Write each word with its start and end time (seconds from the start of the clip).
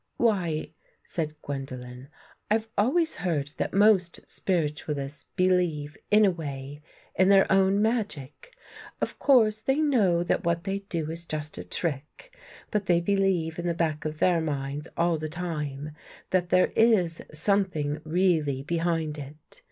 ""Why," 0.17 0.71
said 1.03 1.39
Gwendolen," 1.43 2.07
I've 2.49 2.67
always 2.75 3.17
heard 3.17 3.51
that 3.57 3.71
most 3.71 4.19
Spiritualists 4.27 5.27
believe, 5.35 5.95
in 6.09 6.25
a 6.25 6.31
way, 6.31 6.81
in 7.13 7.29
their 7.29 7.45
own 7.51 7.83
magic. 7.83 8.51
Of 8.99 9.19
course 9.19 9.61
they 9.61 9.75
know 9.75 10.23
that 10.23 10.43
what 10.43 10.63
they 10.63 10.79
do 10.79 11.11
is 11.11 11.25
just 11.25 11.59
a 11.59 11.63
trick, 11.63 12.35
but 12.71 12.87
they 12.87 12.99
believe, 12.99 13.59
in 13.59 13.67
the 13.67 13.75
back 13.75 14.03
of 14.03 14.17
their 14.17 14.41
minds, 14.41 14.87
all 14.97 15.19
the 15.19 15.29
time, 15.29 15.91
that 16.31 16.49
there 16.49 16.71
is 16.75 17.21
something 17.31 18.01
really 18.03 18.63
be 18.63 18.77
hind 18.77 19.19
it. 19.19 19.59